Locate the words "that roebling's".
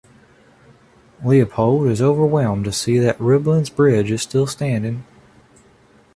2.97-3.69